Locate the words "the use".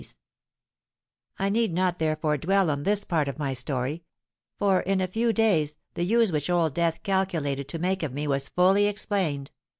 5.93-6.31